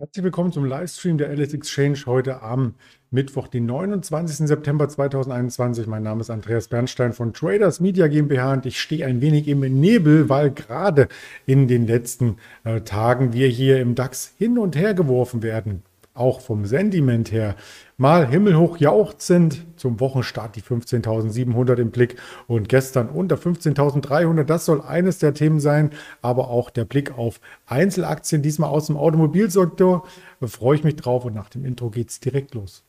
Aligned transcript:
Herzlich 0.00 0.22
willkommen 0.22 0.52
zum 0.52 0.64
Livestream 0.64 1.18
der 1.18 1.36
LS 1.36 1.54
Exchange 1.54 1.98
heute 2.06 2.40
am 2.40 2.76
Mittwoch, 3.10 3.48
den 3.48 3.66
29. 3.66 4.46
September 4.46 4.88
2021. 4.88 5.88
Mein 5.88 6.04
Name 6.04 6.20
ist 6.20 6.30
Andreas 6.30 6.68
Bernstein 6.68 7.12
von 7.12 7.32
Traders 7.32 7.80
Media 7.80 8.06
GmbH 8.06 8.52
und 8.52 8.66
ich 8.66 8.80
stehe 8.80 9.04
ein 9.04 9.20
wenig 9.20 9.48
im 9.48 9.58
Nebel, 9.58 10.28
weil 10.28 10.52
gerade 10.52 11.08
in 11.46 11.66
den 11.66 11.88
letzten 11.88 12.36
äh, 12.62 12.82
Tagen 12.82 13.32
wir 13.32 13.48
hier 13.48 13.80
im 13.80 13.96
DAX 13.96 14.34
hin 14.38 14.56
und 14.58 14.76
her 14.76 14.94
geworfen 14.94 15.42
werden 15.42 15.82
auch 16.18 16.40
vom 16.40 16.64
Sentiment 16.64 17.32
her 17.32 17.54
mal 17.96 18.26
himmelhoch 18.26 18.78
jauchzend. 18.78 19.66
Zum 19.76 20.00
Wochenstart 20.00 20.56
die 20.56 20.62
15.700 20.62 21.76
im 21.76 21.90
Blick 21.90 22.16
und 22.46 22.68
gestern 22.68 23.08
unter 23.08 23.36
15.300. 23.36 24.44
Das 24.44 24.64
soll 24.64 24.82
eines 24.82 25.18
der 25.18 25.34
Themen 25.34 25.60
sein, 25.60 25.90
aber 26.22 26.48
auch 26.48 26.70
der 26.70 26.84
Blick 26.84 27.16
auf 27.16 27.40
Einzelaktien, 27.66 28.42
diesmal 28.42 28.70
aus 28.70 28.86
dem 28.86 28.96
Automobilsektor. 28.96 30.06
Da 30.40 30.46
freue 30.46 30.76
ich 30.76 30.84
mich 30.84 30.96
drauf 30.96 31.24
und 31.24 31.34
nach 31.34 31.48
dem 31.48 31.64
Intro 31.64 31.90
geht 31.90 32.10
es 32.10 32.20
direkt 32.20 32.54
los. 32.54 32.84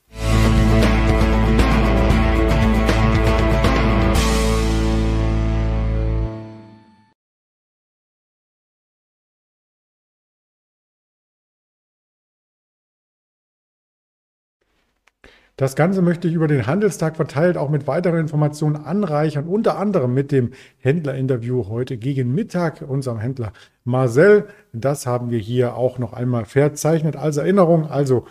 Das 15.60 15.76
Ganze 15.76 16.02
möchte 16.02 16.30
ich 16.30 16.36
über 16.36 16.48
den 16.48 16.68
Handelstag 16.68 17.18
verteilt 17.18 17.58
auch 17.58 17.68
mit 17.68 17.86
weiteren 17.86 18.22
Informationen 18.22 18.78
anreichern, 18.78 19.46
unter 19.46 19.78
anderem 19.78 20.14
mit 20.14 20.32
dem 20.32 20.52
Händlerinterview 20.78 21.68
heute 21.68 21.98
gegen 21.98 22.34
Mittag, 22.34 22.82
unserem 22.88 23.20
Händler 23.20 23.52
Marcel. 23.84 24.48
Das 24.72 25.06
haben 25.06 25.32
wir 25.32 25.40
hier 25.40 25.76
auch 25.76 26.00
noch 26.00 26.14
einmal 26.14 26.46
verzeichnet 26.46 27.18
als 27.18 27.36
Erinnerung. 27.36 27.90
Also 27.90 28.26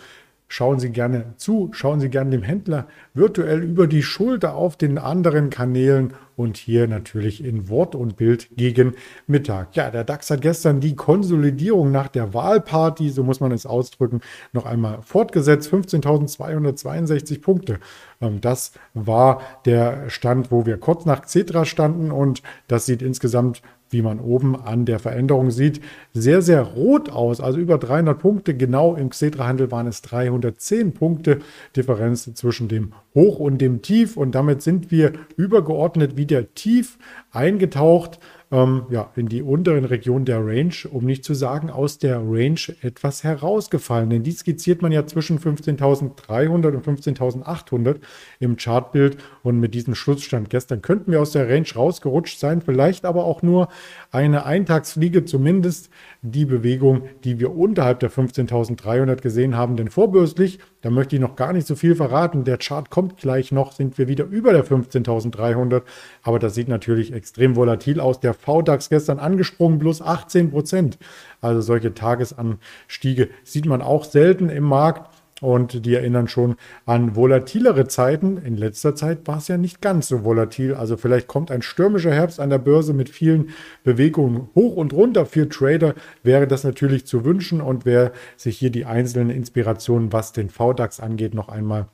Schauen 0.51 0.79
Sie 0.79 0.89
gerne 0.89 1.35
zu, 1.37 1.69
schauen 1.73 1.99
Sie 1.99 2.09
gerne 2.09 2.31
dem 2.31 2.41
Händler 2.41 2.87
virtuell 3.13 3.61
über 3.61 3.85
die 3.85 4.01
Schulter 4.01 4.55
auf 4.55 4.77
den 4.77 4.97
anderen 4.97 5.51
Kanälen 5.51 6.15
und 6.35 6.57
hier 6.57 6.87
natürlich 6.87 7.43
in 7.43 7.69
Wort 7.69 7.93
und 7.93 8.17
Bild 8.17 8.47
gegen 8.55 8.95
Mittag. 9.27 9.75
Ja, 9.75 9.91
der 9.91 10.03
DAX 10.03 10.31
hat 10.31 10.41
gestern 10.41 10.79
die 10.79 10.95
Konsolidierung 10.95 11.91
nach 11.91 12.07
der 12.07 12.33
Wahlparty, 12.33 13.09
so 13.09 13.23
muss 13.23 13.41
man 13.41 13.51
es 13.51 13.67
ausdrücken, 13.67 14.21
noch 14.51 14.65
einmal 14.65 15.03
fortgesetzt. 15.03 15.71
15.262 15.71 17.41
Punkte. 17.41 17.79
Ähm, 18.19 18.41
das 18.41 18.71
war 18.95 19.41
der 19.65 20.09
Stand, 20.09 20.51
wo 20.51 20.65
wir 20.65 20.77
kurz 20.77 21.05
nach 21.05 21.27
Cetra 21.27 21.63
standen 21.65 22.09
und 22.09 22.41
das 22.67 22.87
sieht 22.87 23.03
insgesamt 23.03 23.61
wie 23.89 24.01
man 24.01 24.19
oben 24.19 24.55
an 24.55 24.85
der 24.85 24.99
Veränderung 24.99 25.51
sieht, 25.51 25.81
sehr, 26.13 26.41
sehr 26.41 26.61
rot 26.61 27.09
aus. 27.09 27.41
Also 27.41 27.59
über 27.59 27.77
300 27.77 28.19
Punkte. 28.19 28.55
Genau 28.55 28.95
im 28.95 29.09
Xetra-Handel 29.09 29.71
waren 29.71 29.87
es 29.87 30.01
310 30.01 30.93
Punkte 30.93 31.39
Differenz 31.75 32.33
zwischen 32.33 32.67
dem 32.67 32.93
Hoch 33.15 33.39
und 33.39 33.59
dem 33.59 33.81
Tief. 33.81 34.17
Und 34.17 34.35
damit 34.35 34.61
sind 34.61 34.91
wir 34.91 35.13
übergeordnet 35.35 36.17
wieder 36.17 36.53
tief 36.53 36.97
eingetaucht 37.31 38.19
ähm, 38.51 38.85
ja, 38.89 39.11
in 39.15 39.27
die 39.27 39.43
unteren 39.43 39.85
Regionen 39.85 40.25
der 40.25 40.45
Range, 40.45 40.73
um 40.89 41.05
nicht 41.05 41.23
zu 41.23 41.33
sagen 41.33 41.69
aus 41.69 41.99
der 41.99 42.17
Range 42.17 42.59
etwas 42.81 43.23
herausgefallen. 43.23 44.09
Denn 44.09 44.23
die 44.23 44.31
skizziert 44.31 44.81
man 44.81 44.91
ja 44.91 45.05
zwischen 45.05 45.39
15.300 45.39 46.75
und 46.75 46.85
15.800 46.85 47.97
im 48.39 48.55
Chartbild. 48.55 49.17
Und 49.43 49.59
mit 49.59 49.75
diesem 49.75 49.93
Schlussstand 49.93 50.49
gestern 50.49 50.81
könnten 50.81 51.11
wir 51.11 51.21
aus 51.21 51.31
der 51.31 51.47
Range 51.47 51.67
rausgerutscht 51.75 52.39
sein, 52.39 52.61
vielleicht 52.61 53.05
aber 53.05 53.25
auch 53.25 53.43
nur 53.43 53.67
eine 54.11 54.45
Eintagsfliege, 54.45 55.25
zumindest 55.25 55.89
die 56.21 56.45
Bewegung, 56.45 57.03
die 57.23 57.39
wir 57.39 57.55
unterhalb 57.55 58.01
der 58.01 58.11
15.300 58.11 59.21
gesehen 59.21 59.55
haben. 59.55 59.77
Denn 59.77 59.89
vorbürstlich, 59.89 60.59
da 60.81 60.89
möchte 60.89 61.15
ich 61.15 61.21
noch 61.21 61.35
gar 61.35 61.53
nicht 61.53 61.65
so 61.65 61.75
viel 61.75 61.95
verraten, 61.95 62.43
der 62.43 62.57
Chart 62.57 62.89
kommt 62.89 63.17
gleich 63.17 63.51
noch, 63.51 63.71
sind 63.71 63.97
wir 63.97 64.07
wieder 64.07 64.25
über 64.25 64.51
der 64.51 64.65
15.300. 64.65 65.83
Aber 66.23 66.39
das 66.39 66.55
sieht 66.55 66.67
natürlich 66.67 67.13
extrem 67.13 67.55
volatil 67.55 67.99
aus. 68.01 68.19
Der 68.19 68.33
VDAX 68.33 68.89
gestern 68.89 69.19
angesprungen, 69.19 69.79
plus 69.79 70.01
18 70.01 70.51
Prozent. 70.51 70.97
Also 71.41 71.61
solche 71.61 71.93
Tagesanstiege 71.93 73.29
sieht 73.43 73.65
man 73.65 73.81
auch 73.81 74.03
selten 74.03 74.49
im 74.49 74.65
Markt. 74.65 75.09
Und 75.41 75.85
die 75.85 75.95
erinnern 75.95 76.27
schon 76.27 76.55
an 76.85 77.15
volatilere 77.15 77.87
Zeiten. 77.87 78.37
In 78.37 78.57
letzter 78.57 78.95
Zeit 78.95 79.27
war 79.27 79.37
es 79.37 79.47
ja 79.47 79.57
nicht 79.57 79.81
ganz 79.81 80.07
so 80.07 80.23
volatil. 80.23 80.73
Also 80.73 80.97
vielleicht 80.97 81.27
kommt 81.27 81.51
ein 81.51 81.61
stürmischer 81.61 82.11
Herbst 82.11 82.39
an 82.39 82.49
der 82.49 82.57
Börse 82.59 82.93
mit 82.93 83.09
vielen 83.09 83.49
Bewegungen 83.83 84.49
hoch 84.55 84.75
und 84.75 84.93
runter. 84.93 85.25
Für 85.25 85.47
Trader 85.47 85.95
wäre 86.23 86.47
das 86.47 86.63
natürlich 86.63 87.05
zu 87.05 87.25
wünschen. 87.25 87.61
Und 87.61 87.85
wer 87.85 88.11
sich 88.37 88.57
hier 88.57 88.69
die 88.69 88.85
einzelnen 88.85 89.29
Inspirationen, 89.29 90.11
was 90.11 90.33
den 90.33 90.49
VDAX 90.49 90.99
angeht, 90.99 91.33
noch 91.33 91.49
einmal 91.49 91.87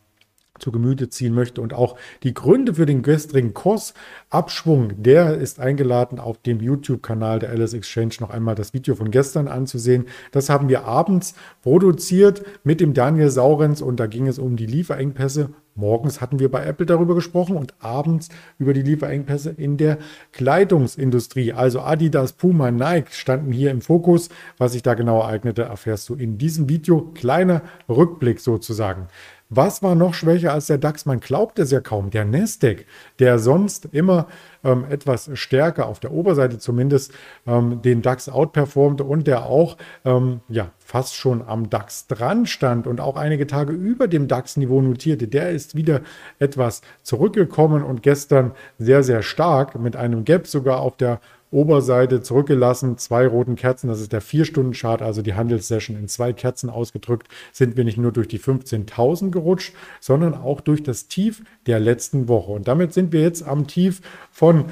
zu 0.60 0.72
Gemüte 0.72 1.10
ziehen 1.10 1.34
möchte 1.34 1.62
und 1.62 1.74
auch 1.74 1.98
die 2.24 2.34
Gründe 2.34 2.76
für 2.76 2.86
den 2.86 3.02
gestrigen 3.02 3.54
Kursabschwung, 3.54 5.02
der 5.02 5.36
ist 5.36 5.60
eingeladen 5.60 6.20
auf 6.20 6.38
dem 6.38 6.60
YouTube-Kanal 6.60 7.40
der 7.40 7.50
Alice 7.50 7.74
Exchange 7.74 8.16
noch 8.20 8.30
einmal 8.30 8.56
das 8.56 8.74
Video 8.74 8.96
von 8.96 9.12
gestern 9.12 9.48
anzusehen. 9.48 10.06
Das 10.32 10.50
haben 10.50 10.70
wir 10.70 10.86
abends 10.86 11.36
produziert 11.62 12.44
mit 12.64 12.82
dem 12.82 12.94
Daniel 12.94 13.30
Saurenz 13.30 13.82
und 13.82 14.00
da 14.00 14.08
ging 14.08 14.28
es 14.28 14.40
um 14.40 14.56
die 14.56 14.68
Lieferengpässe. 14.68 15.50
Morgens 15.78 16.22
hatten 16.22 16.40
wir 16.40 16.50
bei 16.50 16.66
Apple 16.66 16.86
darüber 16.86 17.16
gesprochen 17.16 17.58
und 17.58 17.74
abends 17.80 18.30
über 18.58 18.74
die 18.74 18.82
Lieferengpässe 18.82 19.50
in 19.50 19.76
der 19.76 19.98
Kleidungsindustrie. 20.32 21.52
Also 21.52 21.82
Adidas, 21.82 22.32
Puma, 22.32 22.72
Nike 22.72 23.12
standen 23.12 23.52
hier 23.52 23.72
im 23.72 23.82
Fokus. 23.82 24.30
Was 24.58 24.72
sich 24.72 24.84
da 24.84 24.94
genau 24.94 25.20
ereignete, 25.20 25.64
erfährst 25.64 26.08
du 26.08 26.16
in 26.16 26.38
diesem 26.38 26.70
Video. 26.70 27.12
Kleiner 27.14 27.62
Rückblick 27.90 28.40
sozusagen. 28.40 29.10
Was 29.56 29.82
war 29.82 29.96
noch 29.96 30.14
schwächer 30.14 30.52
als 30.52 30.66
der 30.68 30.78
DAX? 30.78 31.06
Man 31.06 31.22
glaubt 31.22 31.60
es 31.60 31.72
ja 31.72 31.80
kaum. 31.80 32.10
Der 32.10 32.26
Nasdaq, 32.26 32.86
der 33.20 33.40
sonst 33.40 33.86
immer 33.94 34.28
ähm, 34.66 34.84
etwas 34.90 35.30
stärker, 35.36 35.88
auf 35.88 36.02
der 36.02 36.12
Oberseite 36.12 36.60
zumindest, 36.60 37.14
ähm, 37.48 37.82
den 37.82 38.02
DAX 38.02 38.28
outperformte 38.28 39.06
und 39.06 39.28
der 39.28 39.46
auch 39.46 39.78
ähm, 40.04 40.42
ja, 40.50 40.72
fast 40.80 41.16
schon 41.16 41.42
am 41.42 41.70
DAX 41.70 42.08
dran 42.08 42.46
stand 42.46 42.86
und 42.86 43.00
auch 43.00 43.16
einige 43.16 43.48
Tage 43.48 43.72
über 43.72 44.10
dem 44.10 44.28
DAX-Niveau 44.28 44.82
notierte, 44.82 45.30
der 45.30 45.52
ist 45.52 45.76
wieder 45.76 46.02
etwas 46.38 46.82
zurückgekommen 47.02 47.82
und 47.82 48.04
gestern 48.04 48.52
sehr, 48.78 49.04
sehr 49.04 49.24
stark 49.24 49.80
mit 49.80 49.96
einem 49.96 50.26
Gap 50.26 50.48
sogar 50.48 50.82
auf 50.82 50.98
der 50.98 51.22
Oberseite 51.52 52.22
zurückgelassen, 52.22 52.98
zwei 52.98 53.28
roten 53.28 53.56
Kerzen, 53.56 53.88
das 53.88 54.02
ist 54.02 54.12
der 54.12 54.22
4-Stunden-Chart, 54.22 55.02
also 55.02 55.22
die 55.22 55.36
Handelssession 55.36 55.98
in 55.98 56.08
zwei 56.08 56.34
Kerzen 56.34 56.70
ausgedrückt, 56.70 57.28
sind 57.52 57.78
wir 57.78 57.84
nicht 57.84 57.98
nur 57.98 58.12
durch 58.12 58.28
die 58.28 58.40
15.000 58.40 59.32
gerutscht, 59.32 59.74
sondern 60.00 60.34
auch 60.34 60.62
durch 60.62 60.84
das 60.84 61.08
Tief 61.08 61.44
der 61.66 61.80
letzten 61.80 62.28
Woche. 62.28 62.52
Und 62.52 62.68
damit 62.68 62.94
sind 62.94 63.14
wir 63.14 63.22
jetzt 63.22 63.48
am 63.48 63.68
Tief 63.68 64.02
von 64.32 64.66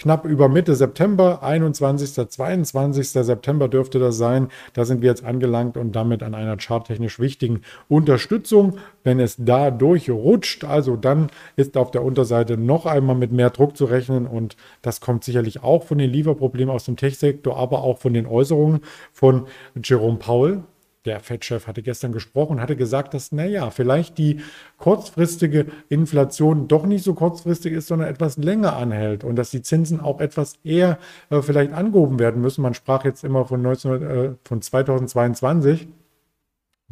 knapp 0.00 0.24
über 0.24 0.48
Mitte 0.48 0.74
September, 0.74 1.42
21. 1.42 2.28
22. 2.28 3.10
September 3.10 3.68
dürfte 3.68 3.98
das 3.98 4.16
sein. 4.16 4.48
Da 4.72 4.86
sind 4.86 5.02
wir 5.02 5.10
jetzt 5.10 5.24
angelangt 5.24 5.76
und 5.76 5.94
damit 5.94 6.22
an 6.22 6.34
einer 6.34 6.56
charttechnisch 6.56 7.20
wichtigen 7.20 7.60
Unterstützung. 7.88 8.78
Wenn 9.04 9.20
es 9.20 9.36
da 9.38 9.70
durchrutscht, 9.70 10.64
also 10.64 10.96
dann 10.96 11.28
ist 11.56 11.76
auf 11.76 11.90
der 11.90 12.02
Unterseite 12.02 12.56
noch 12.56 12.86
einmal 12.86 13.14
mit 13.14 13.30
mehr 13.30 13.50
Druck 13.50 13.76
zu 13.76 13.84
rechnen 13.84 14.26
und 14.26 14.56
das 14.80 15.00
kommt 15.00 15.22
sicherlich 15.22 15.62
auch 15.62 15.84
von 15.84 15.98
den 15.98 16.10
Lieferproblemen 16.10 16.74
aus 16.74 16.84
dem 16.84 16.96
Tech-Sektor, 16.96 17.56
aber 17.56 17.82
auch 17.82 17.98
von 17.98 18.14
den 18.14 18.26
Äußerungen 18.26 18.80
von 19.12 19.46
Jerome 19.82 20.16
Powell, 20.16 20.62
der 21.04 21.20
Fed-Chef 21.20 21.66
hatte 21.66 21.82
gestern 21.82 22.12
gesprochen 22.12 22.54
und 22.56 22.60
hatte 22.60 22.76
gesagt, 22.76 23.14
dass, 23.14 23.32
naja, 23.32 23.70
vielleicht 23.70 24.18
die 24.18 24.40
kurzfristige 24.76 25.66
Inflation 25.88 26.68
doch 26.68 26.84
nicht 26.84 27.04
so 27.04 27.14
kurzfristig 27.14 27.72
ist, 27.72 27.86
sondern 27.86 28.08
etwas 28.08 28.36
länger 28.36 28.76
anhält 28.76 29.24
und 29.24 29.36
dass 29.36 29.50
die 29.50 29.62
Zinsen 29.62 30.00
auch 30.00 30.20
etwas 30.20 30.54
eher 30.62 30.98
äh, 31.30 31.40
vielleicht 31.40 31.72
angehoben 31.72 32.18
werden 32.18 32.42
müssen. 32.42 32.62
Man 32.62 32.74
sprach 32.74 33.04
jetzt 33.04 33.24
immer 33.24 33.46
von, 33.46 33.62
19, 33.62 34.02
äh, 34.02 34.30
von 34.44 34.60
2022. 34.60 35.88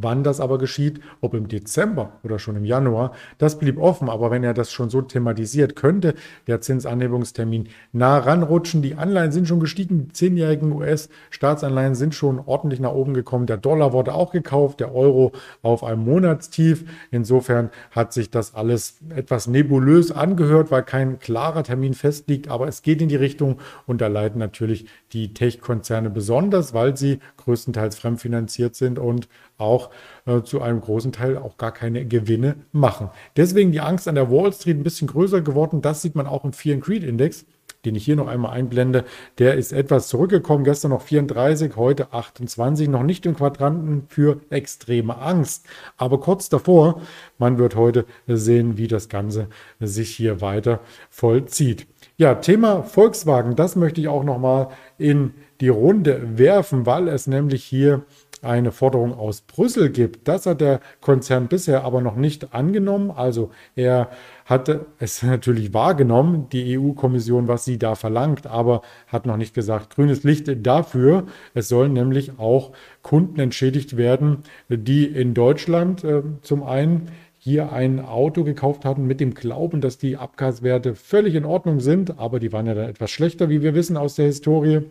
Wann 0.01 0.23
das 0.23 0.39
aber 0.41 0.59
geschieht, 0.59 1.01
ob 1.21 1.35
im 1.35 1.49
Dezember 1.49 2.13
oder 2.23 2.39
schon 2.39 2.55
im 2.55 2.65
Januar, 2.65 3.13
das 3.37 3.59
blieb 3.59 3.79
offen. 3.79 4.09
Aber 4.09 4.31
wenn 4.31 4.45
er 4.45 4.55
das 4.55 4.71
schon 4.71 4.91
so 4.91 5.03
thematisiert, 5.03 5.75
könnte 5.75 6.15
der 6.47 6.61
Zinsanhebungstermin 6.61 7.69
nah 7.93 8.19
ranrutschen. 8.19 8.81
Die 8.81 8.95
Anleihen 8.95 9.33
sind 9.33 9.49
schon 9.49 9.59
gestiegen, 9.59 10.07
die 10.07 10.13
zehnjährigen 10.13 10.71
US-Staatsanleihen 10.73 11.97
sind 11.97 12.15
schon 12.15 12.39
ordentlich 12.39 12.79
nach 12.79 12.93
oben 12.93 13.13
gekommen. 13.13 13.47
Der 13.47 13.57
Dollar 13.57 13.93
wurde 13.93 14.15
auch 14.15 14.31
gekauft, 14.31 14.79
der 14.79 14.95
Euro 14.95 15.33
auf 15.63 15.83
einem 15.83 16.05
Monatstief. 16.05 16.85
Insofern 17.11 17.71
hat 17.91 18.13
sich 18.13 18.31
das 18.31 18.55
alles 18.55 18.99
etwas 19.15 19.49
nebulös 19.49 20.13
angehört, 20.13 20.71
weil 20.71 20.85
kein 20.85 21.19
klarer 21.19 21.65
Termin 21.65 21.95
festliegt. 21.95 22.49
Aber 22.49 22.69
es 22.69 22.83
geht 22.83 23.03
in 23.03 23.09
die 23.09 23.17
Richtung 23.17 23.59
und 23.87 24.01
da 24.01 24.07
leiden 24.07 24.39
natürlich 24.39 24.87
die 25.13 25.35
Tech-Konzerne 25.35 26.09
besonders, 26.09 26.73
weil 26.73 26.97
sie 26.97 27.19
größtenteils 27.39 27.99
fremdfinanziert 27.99 28.77
sind 28.77 29.01
und 29.01 29.29
auch 29.59 29.88
äh, 30.27 30.43
zu 30.43 30.63
einem 30.63 30.81
großen 30.81 31.13
Teil 31.13 31.37
auch 31.37 31.57
gar 31.57 31.73
keine 31.73 32.05
Gewinne 32.05 32.57
machen. 32.73 33.11
Deswegen 33.37 33.73
die 33.73 33.81
Angst 33.81 34.09
an 34.09 34.15
der 34.15 34.31
Wall 34.31 34.53
Street 34.53 34.77
ein 34.77 34.83
bisschen 34.85 35.09
größer 35.09 35.41
geworden. 35.41 35.83
Das 35.83 36.03
sieht 36.03 36.15
man 36.15 36.27
auch 36.27 36.45
im 36.45 36.53
Fear 36.53 36.77
and 36.77 36.85
Creed 36.85 37.05
Index. 37.05 37.47
den 37.85 37.95
ich 37.95 38.05
hier 38.05 38.17
noch 38.17 38.27
einmal 38.27 38.53
einblende, 38.53 39.05
der 39.39 39.55
ist 39.55 39.73
etwas 39.73 40.09
zurückgekommen. 40.09 40.65
Gestern 40.65 40.91
noch 40.91 41.03
34, 41.03 41.77
heute 41.77 42.13
28. 42.13 42.89
Noch 42.89 43.05
nicht 43.05 43.25
im 43.25 43.37
Quadranten 43.37 44.07
für 44.09 44.41
extreme 44.51 45.17
Angst. 45.19 45.67
Aber 45.97 46.19
kurz 46.19 46.49
davor, 46.49 47.01
man 47.39 47.57
wird 47.57 47.77
heute 47.77 48.05
sehen, 48.27 48.79
wie 48.79 48.89
das 48.89 49.09
Ganze 49.09 49.49
sich 49.81 50.11
hier 50.11 50.41
weiter 50.41 50.81
vollzieht. 51.09 51.87
Ja, 52.17 52.35
Thema 52.35 52.83
Volkswagen, 52.83 53.55
das 53.55 53.77
möchte 53.77 54.01
ich 54.01 54.09
auch 54.09 54.25
nochmal 54.25 54.71
in 54.99 55.35
die 55.61 55.69
Runde 55.69 56.37
werfen, 56.37 56.85
weil 56.85 57.07
es 57.07 57.29
nämlich 57.29 57.65
hier 57.65 58.03
eine 58.45 58.73
Forderung 58.73 59.13
aus 59.13 59.41
Brüssel 59.43 59.91
gibt. 59.91 60.29
Das 60.29 60.47
hat 60.47 60.61
der 60.61 60.81
Konzern 61.01 61.49
bisher 61.49 61.85
aber 61.85 62.01
noch 62.01 62.17
nicht 62.17 62.55
angenommen. 62.55 63.11
Also 63.11 63.51
er 63.77 64.11
hatte 64.45 64.87
es 64.99 65.23
natürlich 65.23 65.75
wahrgenommen, 65.75 66.49
die 66.51 66.79
EU-Kommission, 66.79 67.49
was 67.49 67.65
sie 67.65 67.79
da 67.79 67.95
verlangt, 67.95 68.47
aber 68.47 68.83
hat 69.07 69.27
noch 69.27 69.37
nicht 69.37 69.55
gesagt, 69.55 69.95
grünes 69.95 70.25
Licht 70.25 70.49
dafür. 70.67 71.27
Es 71.55 71.69
sollen 71.69 71.93
nämlich 71.93 72.39
auch 72.39 72.73
Kunden 73.03 73.41
entschädigt 73.41 73.97
werden, 73.97 74.39
die 74.69 75.07
in 75.07 75.35
Deutschland 75.35 76.05
äh, 76.05 76.23
zum 76.43 76.63
einen 76.63 77.09
hier 77.39 77.73
ein 77.73 78.01
Auto 78.01 78.45
gekauft 78.45 78.85
hatten 78.85 79.07
mit 79.07 79.21
dem 79.21 79.33
Glauben, 79.33 79.81
dass 79.81 79.97
die 79.97 80.17
Abgaswerte 80.17 80.95
völlig 80.95 81.35
in 81.35 81.45
Ordnung 81.45 81.81
sind, 81.81 82.19
aber 82.19 82.41
die 82.41 82.53
waren 82.53 82.67
ja 82.67 82.75
dann 82.75 82.89
etwas 82.89 83.11
schlechter, 83.11 83.49
wie 83.49 83.63
wir 83.63 83.75
wissen 83.75 83.97
aus 83.97 84.17
der 84.17 84.27
Historie 84.27 84.83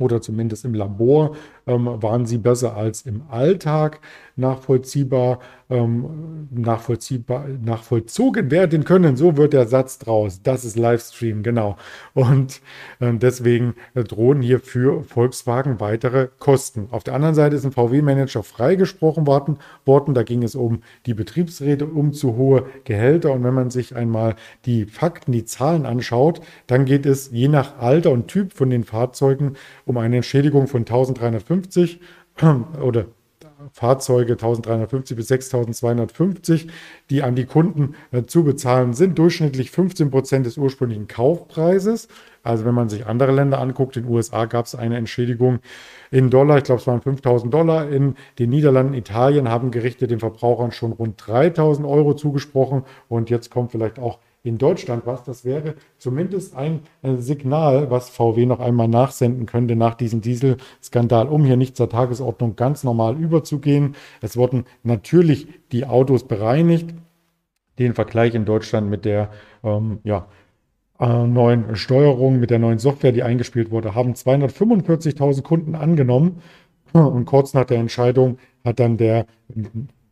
oder 0.00 0.20
zumindest 0.20 0.64
im 0.64 0.74
Labor 0.74 1.36
waren 1.78 2.26
sie 2.26 2.38
besser 2.38 2.76
als 2.76 3.02
im 3.02 3.22
Alltag 3.30 4.00
nachvollziehbar, 4.40 5.38
ähm, 5.68 6.48
nachvollziehbar, 6.50 7.46
nachvollzogen 7.62 8.50
werden 8.50 8.84
können. 8.84 9.16
So 9.16 9.36
wird 9.36 9.52
der 9.52 9.68
Satz 9.68 9.98
draus. 9.98 10.40
Das 10.42 10.64
ist 10.64 10.76
Livestream, 10.76 11.42
genau. 11.42 11.76
Und 12.14 12.60
äh, 12.98 13.12
deswegen 13.12 13.74
äh, 13.94 14.02
drohen 14.02 14.42
hier 14.42 14.58
für 14.58 15.04
Volkswagen 15.04 15.78
weitere 15.78 16.28
Kosten. 16.38 16.88
Auf 16.90 17.04
der 17.04 17.14
anderen 17.14 17.34
Seite 17.34 17.56
ist 17.56 17.64
ein 17.64 17.72
VW-Manager 17.72 18.42
freigesprochen 18.42 19.26
worden. 19.26 19.58
Da 20.14 20.22
ging 20.22 20.42
es 20.42 20.54
um 20.54 20.82
die 21.06 21.14
Betriebsräte, 21.14 21.86
um 21.86 22.12
zu 22.12 22.36
hohe 22.36 22.64
Gehälter. 22.84 23.32
Und 23.32 23.44
wenn 23.44 23.54
man 23.54 23.70
sich 23.70 23.94
einmal 23.94 24.34
die 24.64 24.86
Fakten, 24.86 25.32
die 25.32 25.44
Zahlen 25.44 25.86
anschaut, 25.86 26.40
dann 26.66 26.84
geht 26.84 27.06
es 27.06 27.30
je 27.30 27.48
nach 27.48 27.78
Alter 27.78 28.10
und 28.10 28.28
Typ 28.28 28.54
von 28.54 28.70
den 28.70 28.84
Fahrzeugen 28.84 29.54
um 29.84 29.98
eine 29.98 30.16
Entschädigung 30.16 30.66
von 30.66 30.80
1350 30.80 31.59
oder 32.80 33.06
Fahrzeuge 33.72 34.32
1350 34.32 35.16
bis 35.16 35.28
6250, 35.28 36.68
die 37.10 37.22
an 37.22 37.34
die 37.34 37.44
Kunden 37.44 37.94
äh, 38.10 38.24
zu 38.24 38.44
bezahlen 38.44 38.94
sind. 38.94 39.18
Durchschnittlich 39.18 39.70
15 39.70 40.10
Prozent 40.10 40.46
des 40.46 40.56
ursprünglichen 40.56 41.08
Kaufpreises. 41.08 42.08
Also 42.42 42.64
wenn 42.64 42.74
man 42.74 42.88
sich 42.88 43.06
andere 43.06 43.32
Länder 43.32 43.60
anguckt, 43.60 43.96
in 43.96 44.04
den 44.04 44.12
USA 44.12 44.46
gab 44.46 44.64
es 44.64 44.74
eine 44.74 44.96
Entschädigung 44.96 45.58
in 46.10 46.30
Dollar, 46.30 46.58
ich 46.58 46.64
glaube 46.64 46.80
es 46.80 46.86
waren 46.86 47.02
5000 47.02 47.52
Dollar. 47.52 47.88
In 47.90 48.14
den 48.38 48.50
Niederlanden, 48.50 48.94
Italien 48.94 49.48
haben 49.48 49.70
Gerichte 49.70 50.06
den 50.06 50.20
Verbrauchern 50.20 50.72
schon 50.72 50.92
rund 50.92 51.22
3000 51.26 51.86
Euro 51.86 52.14
zugesprochen. 52.14 52.84
Und 53.08 53.28
jetzt 53.28 53.50
kommt 53.50 53.72
vielleicht 53.72 53.98
auch 53.98 54.18
in 54.42 54.58
Deutschland 54.58 55.06
was. 55.06 55.24
Das 55.24 55.44
wäre 55.44 55.74
zumindest 55.98 56.56
ein 56.56 56.80
Signal, 57.02 57.90
was 57.90 58.10
VW 58.10 58.46
noch 58.46 58.60
einmal 58.60 58.88
nachsenden 58.88 59.46
könnte 59.46 59.76
nach 59.76 59.94
diesem 59.94 60.20
Dieselskandal, 60.20 61.28
um 61.28 61.44
hier 61.44 61.56
nicht 61.56 61.76
zur 61.76 61.88
Tagesordnung 61.88 62.56
ganz 62.56 62.84
normal 62.84 63.16
überzugehen. 63.16 63.96
Es 64.20 64.36
wurden 64.36 64.64
natürlich 64.82 65.48
die 65.72 65.86
Autos 65.86 66.24
bereinigt. 66.26 66.94
Den 67.78 67.94
Vergleich 67.94 68.34
in 68.34 68.44
Deutschland 68.44 68.90
mit 68.90 69.04
der 69.04 69.30
ähm, 69.64 70.00
ja, 70.04 70.26
äh, 70.98 71.26
neuen 71.26 71.76
Steuerung, 71.76 72.38
mit 72.40 72.50
der 72.50 72.58
neuen 72.58 72.78
Software, 72.78 73.12
die 73.12 73.22
eingespielt 73.22 73.70
wurde, 73.70 73.94
haben 73.94 74.12
245.000 74.12 75.42
Kunden 75.42 75.74
angenommen. 75.74 76.42
Und 76.92 77.24
kurz 77.24 77.54
nach 77.54 77.64
der 77.64 77.78
Entscheidung 77.78 78.38
hat 78.64 78.80
dann 78.80 78.96
der 78.96 79.26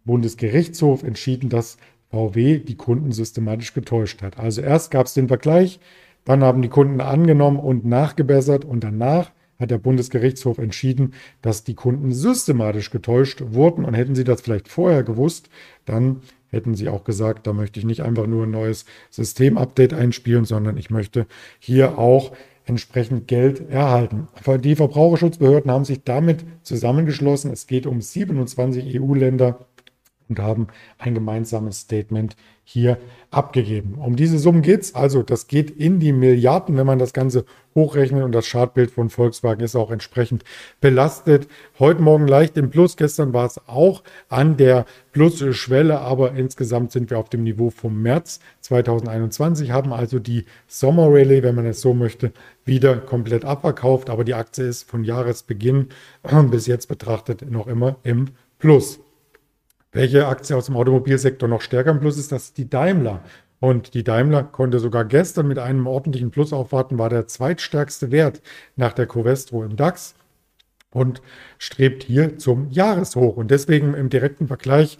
Bundesgerichtshof 0.05 1.03
entschieden, 1.03 1.51
dass 1.51 1.77
VW 2.11 2.59
die 2.59 2.77
Kunden 2.77 3.13
systematisch 3.13 3.75
getäuscht 3.75 4.23
hat. 4.23 4.39
Also 4.39 4.61
erst 4.63 4.91
gab 4.91 5.07
es 5.07 5.15
den 5.15 5.29
Vergleich, 5.29 5.81
dann 6.25 6.43
haben 6.43 6.63
die 6.63 6.69
Kunden 6.69 7.01
angenommen 7.01 7.59
und 7.59 7.85
nachgebessert 7.85 8.65
und 8.65 8.85
danach 8.85 9.31
hat 9.59 9.71
der 9.71 9.79
Bundesgerichtshof 9.79 10.59
entschieden, 10.59 11.15
dass 11.43 11.65
die 11.65 11.75
Kunden 11.75 12.13
systematisch 12.13 12.91
getäuscht 12.91 13.43
wurden. 13.49 13.85
Und 13.85 13.95
hätten 13.95 14.15
sie 14.15 14.25
das 14.25 14.41
vielleicht 14.41 14.69
vorher 14.69 15.03
gewusst, 15.03 15.51
dann 15.85 16.21
hätten 16.51 16.75
sie 16.75 16.89
auch 16.89 17.05
gesagt, 17.05 17.47
da 17.47 17.53
möchte 17.53 17.81
ich 17.81 17.87
nicht 17.87 18.03
einfach 18.03 18.27
nur 18.27 18.45
ein 18.45 18.51
neues 18.51 18.85
Systemupdate 19.11 19.95
einspielen, 19.95 20.45
sondern 20.45 20.77
ich 20.77 20.91
möchte 20.91 21.27
hier 21.59 21.99
auch 21.99 22.33
entsprechend 22.67 23.27
Geld 23.27 23.69
erhalten. 23.71 24.29
Die 24.63 24.77
Verbraucherschutzbehörden 24.77 25.71
haben 25.71 25.85
sich 25.85 26.05
damit 26.05 26.45
zusammengeschlossen. 26.63 27.51
Es 27.51 27.67
geht 27.67 27.87
um 27.87 28.01
27 28.01 29.01
EU-Länder 29.01 29.67
und 30.29 30.39
haben 30.39 30.69
ein 30.99 31.15
gemeinsames 31.15 31.81
Statement 31.81 32.37
hier 32.71 32.99
abgegeben. 33.31 33.95
Um 33.95 34.15
diese 34.15 34.39
Summen 34.39 34.61
geht 34.61 34.83
es. 34.83 34.95
Also 34.95 35.23
das 35.23 35.47
geht 35.47 35.71
in 35.71 36.01
die 36.01 36.13
Milliarden, 36.13 36.77
wenn 36.77 36.87
man 36.87 36.99
das 36.99 37.15
Ganze 37.15 37.47
hochrechnet. 37.75 38.23
Und 38.23 38.33
das 38.33 38.51
Chartbild 38.51 38.91
von 38.91 39.09
Volkswagen 39.09 39.63
ist 39.65 39.75
auch 39.75 39.91
entsprechend 39.91 40.45
belastet. 40.83 41.49
Heute 41.79 42.03
Morgen 42.03 42.29
leicht 42.29 42.59
im 42.59 42.69
Plus. 42.69 42.99
Gestern 42.99 43.33
war 43.33 43.47
es 43.47 43.59
auch 43.69 44.03
an 44.29 44.59
der 44.59 44.85
Plus-Schwelle. 45.13 46.01
Aber 46.01 46.33
insgesamt 46.33 46.93
sind 46.93 47.09
wir 47.09 47.19
auf 47.19 47.31
dem 47.31 47.43
Niveau 47.43 47.71
vom 47.71 48.03
März 48.03 48.41
2021, 48.61 49.71
haben 49.71 49.95
also 49.95 50.19
die 50.19 50.45
Sommerrallye, 50.67 51.43
wenn 51.43 51.55
man 51.55 51.65
es 51.65 51.81
so 51.81 51.95
möchte, 51.95 52.33
wieder 52.67 52.97
komplett 52.99 53.47
abverkauft. 53.47 54.11
Aber 54.11 54.25
die 54.25 54.35
Aktie 54.35 54.67
ist 54.67 54.83
von 54.83 55.05
Jahresbeginn 55.05 55.89
bis 56.51 56.67
jetzt 56.67 56.89
betrachtet 56.89 57.51
noch 57.51 57.67
immer 57.67 57.97
im 58.03 58.29
Plus. 58.59 59.01
Welche 59.99 60.29
Aktie 60.29 60.55
aus 60.55 60.67
dem 60.67 60.77
Automobilsektor 60.77 61.49
noch 61.49 61.61
stärker 61.61 61.91
im 61.91 61.99
Plus 61.99 62.19
ist, 62.19 62.31
das 62.31 62.45
ist 62.45 62.57
die 62.57 62.71
Daimler. 62.71 63.21
Und 63.59 63.95
die 63.95 64.05
Daimler 64.05 64.45
konnte 64.45 64.79
sogar 64.79 65.05
gestern 65.05 65.49
mit 65.49 65.59
einem 65.59 65.89
ordentlichen 65.89 66.31
Plus 66.31 66.53
aufwarten, 66.53 66.99
war 66.99 67.09
der 67.09 67.27
zweitstärkste 67.27 68.13
Wert 68.13 68.41
nach 68.77 68.93
der 68.93 69.09
Covestro 69.09 69.65
im 69.65 69.75
DAX 69.75 70.15
und 70.93 71.21
strebt 71.59 72.05
hier 72.05 72.39
zum 72.39 72.71
Jahreshoch. 72.71 73.37
Und 73.37 73.51
deswegen 73.51 73.95
im 73.95 74.09
direkten 74.09 74.47
Vergleich 74.47 74.99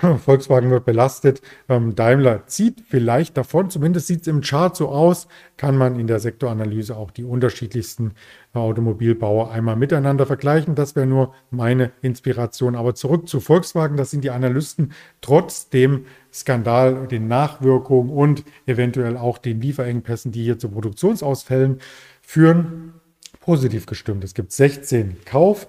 Volkswagen 0.24 0.70
wird 0.70 0.84
belastet. 0.84 1.42
Ähm, 1.68 1.94
Daimler 1.94 2.46
zieht 2.46 2.82
vielleicht 2.88 3.36
davon, 3.36 3.70
zumindest 3.70 4.06
sieht 4.06 4.22
es 4.22 4.26
im 4.26 4.40
Chart 4.40 4.74
so 4.74 4.88
aus, 4.88 5.28
kann 5.56 5.76
man 5.76 5.98
in 5.98 6.06
der 6.06 6.20
Sektoranalyse 6.20 6.96
auch 6.96 7.10
die 7.10 7.24
unterschiedlichsten 7.24 8.12
Automobilbauer 8.52 9.50
einmal 9.50 9.76
miteinander 9.76 10.26
vergleichen. 10.26 10.74
Das 10.74 10.96
wäre 10.96 11.06
nur 11.06 11.34
meine 11.50 11.92
Inspiration. 12.02 12.76
Aber 12.76 12.94
zurück 12.94 13.28
zu 13.28 13.40
Volkswagen, 13.40 13.96
das 13.96 14.10
sind 14.10 14.24
die 14.24 14.30
Analysten 14.30 14.92
trotz 15.20 15.68
dem 15.68 16.06
Skandal, 16.32 17.06
den 17.06 17.28
Nachwirkungen 17.28 18.10
und 18.10 18.44
eventuell 18.66 19.16
auch 19.16 19.38
den 19.38 19.60
Lieferengpässen, 19.60 20.32
die 20.32 20.42
hier 20.42 20.58
zu 20.58 20.68
Produktionsausfällen 20.68 21.80
führen, 22.22 22.94
positiv 23.40 23.86
gestimmt. 23.86 24.24
Es 24.24 24.34
gibt 24.34 24.52
16 24.52 25.24
Kauf. 25.24 25.68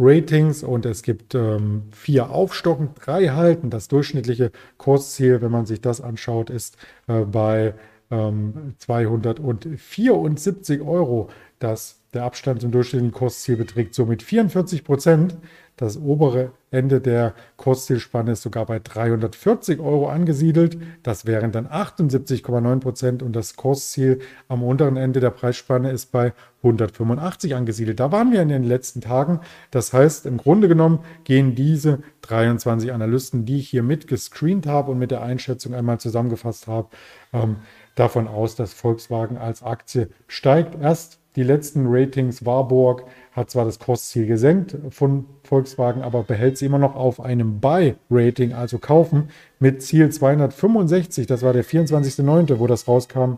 Ratings 0.00 0.62
und 0.62 0.86
es 0.86 1.02
gibt 1.02 1.34
ähm, 1.34 1.84
vier 1.92 2.30
Aufstocken, 2.30 2.90
drei 2.94 3.28
halten. 3.28 3.70
Das 3.70 3.88
durchschnittliche 3.88 4.50
Kursziel, 4.78 5.42
wenn 5.42 5.50
man 5.50 5.66
sich 5.66 5.80
das 5.80 6.00
anschaut, 6.00 6.50
ist 6.50 6.76
äh, 7.06 7.20
bei 7.20 7.74
ähm, 8.10 8.74
274 8.78 10.80
Euro. 10.80 11.28
Das, 11.58 11.99
der 12.12 12.24
Abstand 12.24 12.60
zum 12.60 12.72
durchschnittlichen 12.72 13.12
Kursziel 13.12 13.56
beträgt 13.56 13.94
somit 13.94 14.22
44 14.22 14.82
Prozent. 14.82 15.36
Das 15.76 15.96
obere 15.96 16.50
Ende 16.70 17.00
der 17.00 17.34
Kurszielspanne 17.56 18.32
ist 18.32 18.42
sogar 18.42 18.66
bei 18.66 18.80
340 18.80 19.80
Euro 19.80 20.08
angesiedelt. 20.10 20.76
Das 21.02 21.24
wären 21.24 21.52
dann 21.52 21.68
78,9 21.68 22.80
Prozent 22.80 23.22
und 23.22 23.34
das 23.34 23.56
Kursziel 23.56 24.18
am 24.48 24.62
unteren 24.62 24.96
Ende 24.96 25.20
der 25.20 25.30
Preisspanne 25.30 25.90
ist 25.90 26.12
bei 26.12 26.34
185 26.62 27.54
angesiedelt. 27.54 27.98
Da 27.98 28.12
waren 28.12 28.30
wir 28.30 28.42
in 28.42 28.50
den 28.50 28.64
letzten 28.64 29.00
Tagen. 29.00 29.40
Das 29.70 29.92
heißt, 29.92 30.26
im 30.26 30.36
Grunde 30.36 30.68
genommen 30.68 30.98
gehen 31.24 31.54
diese 31.54 32.00
23 32.22 32.92
Analysten, 32.92 33.46
die 33.46 33.60
ich 33.60 33.70
hier 33.70 33.82
mitgescreent 33.82 34.66
habe 34.66 34.90
und 34.90 34.98
mit 34.98 35.12
der 35.12 35.22
Einschätzung 35.22 35.74
einmal 35.74 35.98
zusammengefasst 35.98 36.66
habe, 36.66 36.88
ähm, 37.32 37.56
davon 37.94 38.28
aus, 38.28 38.54
dass 38.54 38.74
Volkswagen 38.74 39.38
als 39.38 39.62
Aktie 39.62 40.10
steigt. 40.26 40.78
Erst 40.80 41.19
die 41.36 41.44
letzten 41.44 41.86
Ratings 41.86 42.44
Warburg 42.44 43.04
hat 43.32 43.50
zwar 43.50 43.64
das 43.64 43.78
Kursziel 43.78 44.26
gesenkt 44.26 44.76
von 44.90 45.26
Volkswagen, 45.44 46.02
aber 46.02 46.24
behält 46.24 46.58
sie 46.58 46.66
immer 46.66 46.78
noch 46.78 46.96
auf 46.96 47.20
einem 47.20 47.60
Buy-Rating, 47.60 48.52
also 48.52 48.78
kaufen, 48.78 49.30
mit 49.60 49.82
Ziel 49.82 50.10
265. 50.10 51.28
Das 51.28 51.42
war 51.42 51.52
der 51.52 51.64
24.09., 51.64 52.58
wo 52.58 52.66
das 52.66 52.88
rauskam. 52.88 53.34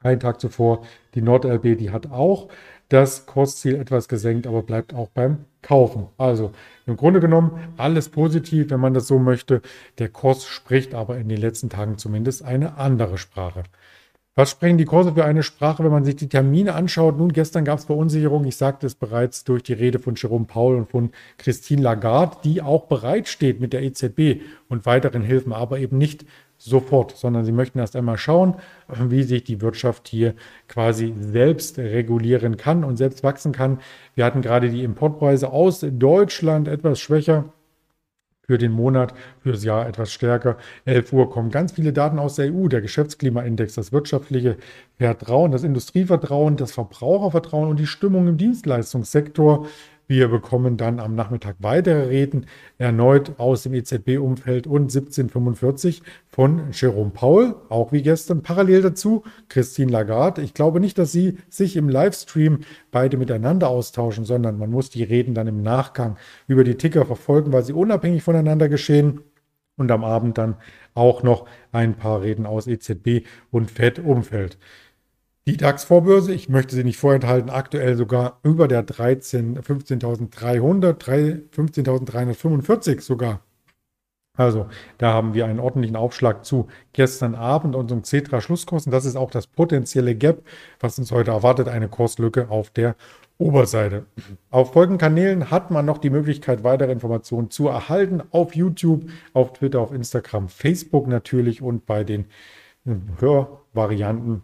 Einen 0.00 0.20
Tag 0.20 0.40
zuvor. 0.40 0.82
Die 1.14 1.22
NordLB, 1.22 1.76
die 1.76 1.90
hat 1.90 2.10
auch 2.10 2.48
das 2.88 3.26
Kursziel 3.26 3.74
etwas 3.74 4.08
gesenkt, 4.08 4.46
aber 4.46 4.62
bleibt 4.62 4.94
auch 4.94 5.08
beim 5.08 5.44
Kaufen. 5.60 6.06
Also 6.16 6.52
im 6.86 6.96
Grunde 6.96 7.20
genommen 7.20 7.74
alles 7.76 8.08
positiv, 8.08 8.70
wenn 8.70 8.80
man 8.80 8.94
das 8.94 9.06
so 9.06 9.18
möchte. 9.18 9.60
Der 9.98 10.08
Kurs 10.08 10.46
spricht 10.46 10.94
aber 10.94 11.18
in 11.18 11.28
den 11.28 11.38
letzten 11.38 11.68
Tagen 11.68 11.98
zumindest 11.98 12.42
eine 12.42 12.78
andere 12.78 13.18
Sprache. 13.18 13.64
Was 14.38 14.52
sprechen 14.52 14.78
die 14.78 14.84
Kurse 14.84 15.14
für 15.14 15.24
eine 15.24 15.42
Sprache, 15.42 15.82
wenn 15.82 15.90
man 15.90 16.04
sich 16.04 16.14
die 16.14 16.28
Termine 16.28 16.76
anschaut? 16.76 17.18
Nun, 17.18 17.32
gestern 17.32 17.64
gab 17.64 17.80
es 17.80 17.86
Verunsicherung. 17.86 18.44
Ich 18.44 18.56
sagte 18.56 18.86
es 18.86 18.94
bereits 18.94 19.42
durch 19.42 19.64
die 19.64 19.72
Rede 19.72 19.98
von 19.98 20.14
Jerome 20.14 20.44
Paul 20.44 20.76
und 20.76 20.88
von 20.88 21.10
Christine 21.38 21.82
Lagarde, 21.82 22.36
die 22.44 22.62
auch 22.62 22.84
bereitsteht 22.84 23.60
mit 23.60 23.72
der 23.72 23.82
EZB 23.82 24.42
und 24.68 24.86
weiteren 24.86 25.22
Hilfen, 25.22 25.52
aber 25.52 25.80
eben 25.80 25.98
nicht 25.98 26.24
sofort, 26.56 27.16
sondern 27.16 27.44
sie 27.44 27.50
möchten 27.50 27.80
erst 27.80 27.96
einmal 27.96 28.16
schauen, 28.16 28.54
wie 28.86 29.24
sich 29.24 29.42
die 29.42 29.60
Wirtschaft 29.60 30.06
hier 30.06 30.36
quasi 30.68 31.14
selbst 31.18 31.76
regulieren 31.76 32.56
kann 32.56 32.84
und 32.84 32.96
selbst 32.96 33.24
wachsen 33.24 33.50
kann. 33.50 33.80
Wir 34.14 34.24
hatten 34.24 34.40
gerade 34.40 34.70
die 34.70 34.84
Importpreise 34.84 35.50
aus 35.50 35.84
Deutschland 35.84 36.68
etwas 36.68 37.00
schwächer 37.00 37.52
für 38.48 38.56
den 38.56 38.72
Monat, 38.72 39.12
für 39.40 39.52
das 39.52 39.62
Jahr 39.62 39.86
etwas 39.86 40.10
stärker. 40.10 40.56
11 40.86 41.12
Uhr 41.12 41.30
kommen 41.30 41.50
ganz 41.50 41.72
viele 41.72 41.92
Daten 41.92 42.18
aus 42.18 42.36
der 42.36 42.52
EU, 42.52 42.68
der 42.68 42.80
Geschäftsklimaindex, 42.80 43.74
das 43.74 43.92
wirtschaftliche 43.92 44.56
Vertrauen, 44.96 45.52
das 45.52 45.64
Industrievertrauen, 45.64 46.56
das 46.56 46.72
Verbrauchervertrauen 46.72 47.68
und 47.68 47.78
die 47.78 47.86
Stimmung 47.86 48.26
im 48.26 48.38
Dienstleistungssektor. 48.38 49.66
Wir 50.10 50.28
bekommen 50.28 50.78
dann 50.78 51.00
am 51.00 51.14
Nachmittag 51.14 51.56
weitere 51.58 52.06
Reden, 52.06 52.46
erneut 52.78 53.38
aus 53.38 53.64
dem 53.64 53.74
EZB-Umfeld 53.74 54.66
und 54.66 54.84
1745 54.84 56.02
von 56.30 56.70
Jerome 56.72 57.10
Paul, 57.10 57.56
auch 57.68 57.92
wie 57.92 58.00
gestern. 58.00 58.40
Parallel 58.40 58.80
dazu 58.80 59.22
Christine 59.50 59.92
Lagarde. 59.92 60.40
Ich 60.40 60.54
glaube 60.54 60.80
nicht, 60.80 60.96
dass 60.96 61.12
sie 61.12 61.36
sich 61.50 61.76
im 61.76 61.90
Livestream 61.90 62.60
beide 62.90 63.18
miteinander 63.18 63.68
austauschen, 63.68 64.24
sondern 64.24 64.56
man 64.56 64.70
muss 64.70 64.88
die 64.88 65.02
Reden 65.02 65.34
dann 65.34 65.46
im 65.46 65.60
Nachgang 65.60 66.16
über 66.46 66.64
die 66.64 66.76
Ticker 66.76 67.04
verfolgen, 67.04 67.52
weil 67.52 67.64
sie 67.64 67.74
unabhängig 67.74 68.22
voneinander 68.22 68.70
geschehen. 68.70 69.20
Und 69.76 69.90
am 69.90 70.04
Abend 70.04 70.38
dann 70.38 70.56
auch 70.94 71.22
noch 71.22 71.46
ein 71.70 71.94
paar 71.96 72.22
Reden 72.22 72.46
aus 72.46 72.66
EZB 72.66 73.26
und 73.50 73.70
FED-Umfeld. 73.70 74.56
Die 75.48 75.56
DAX-Vorbörse, 75.56 76.34
ich 76.34 76.50
möchte 76.50 76.74
sie 76.74 76.84
nicht 76.84 76.98
vorenthalten, 76.98 77.48
aktuell 77.48 77.96
sogar 77.96 78.38
über 78.42 78.68
der 78.68 78.82
13, 78.82 79.58
15.300, 79.58 81.48
15.345 81.50 83.00
sogar. 83.00 83.40
Also 84.36 84.66
da 84.98 85.14
haben 85.14 85.32
wir 85.32 85.46
einen 85.46 85.58
ordentlichen 85.58 85.96
Aufschlag 85.96 86.44
zu 86.44 86.68
gestern 86.92 87.34
Abend 87.34 87.74
unserem 87.76 88.04
Cetra-Schlusskurs. 88.04 88.84
Und 88.84 88.92
das 88.92 89.06
ist 89.06 89.16
auch 89.16 89.30
das 89.30 89.46
potenzielle 89.46 90.14
Gap, 90.14 90.42
was 90.80 90.98
uns 90.98 91.12
heute 91.12 91.30
erwartet, 91.30 91.66
eine 91.66 91.88
Kurslücke 91.88 92.50
auf 92.50 92.68
der 92.68 92.94
Oberseite. 93.38 94.04
Auf 94.50 94.74
folgenden 94.74 94.98
Kanälen 94.98 95.50
hat 95.50 95.70
man 95.70 95.86
noch 95.86 95.96
die 95.96 96.10
Möglichkeit, 96.10 96.62
weitere 96.62 96.92
Informationen 96.92 97.50
zu 97.50 97.68
erhalten. 97.68 98.22
Auf 98.32 98.54
YouTube, 98.54 99.08
auf 99.32 99.54
Twitter, 99.54 99.80
auf 99.80 99.92
Instagram, 99.92 100.50
Facebook 100.50 101.06
natürlich 101.06 101.62
und 101.62 101.86
bei 101.86 102.04
den 102.04 102.26
Hörvarianten 103.18 104.42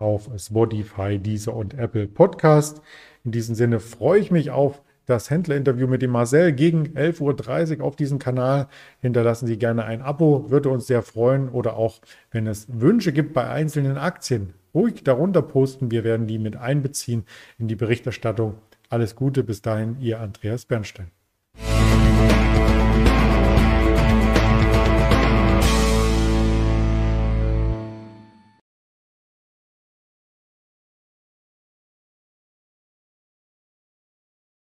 auf 0.00 0.30
Spotify, 0.36 1.18
Deezer 1.18 1.54
und 1.54 1.74
Apple 1.74 2.06
Podcast. 2.06 2.82
In 3.24 3.32
diesem 3.32 3.54
Sinne 3.54 3.80
freue 3.80 4.20
ich 4.20 4.30
mich 4.30 4.50
auf 4.50 4.82
das 5.06 5.30
Händlerinterview 5.30 5.86
mit 5.86 6.02
dem 6.02 6.10
Marcel 6.10 6.52
gegen 6.52 6.88
11.30 6.88 7.78
Uhr 7.78 7.84
auf 7.84 7.96
diesem 7.96 8.18
Kanal. 8.18 8.68
Hinterlassen 9.00 9.46
Sie 9.46 9.56
gerne 9.56 9.84
ein 9.84 10.02
Abo, 10.02 10.50
würde 10.50 10.68
uns 10.68 10.86
sehr 10.86 11.02
freuen. 11.02 11.48
Oder 11.48 11.76
auch, 11.76 12.00
wenn 12.30 12.46
es 12.46 12.66
Wünsche 12.68 13.12
gibt 13.12 13.32
bei 13.32 13.48
einzelnen 13.48 13.96
Aktien, 13.96 14.52
ruhig 14.74 15.04
darunter 15.04 15.42
posten. 15.42 15.90
Wir 15.90 16.04
werden 16.04 16.26
die 16.26 16.38
mit 16.38 16.56
einbeziehen 16.56 17.24
in 17.58 17.68
die 17.68 17.76
Berichterstattung. 17.76 18.54
Alles 18.88 19.16
Gute, 19.16 19.42
bis 19.42 19.62
dahin, 19.62 19.96
Ihr 20.00 20.20
Andreas 20.20 20.66
Bernstein. 20.66 21.15